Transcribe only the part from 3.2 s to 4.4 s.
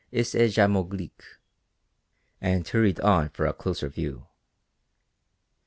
for a closer view.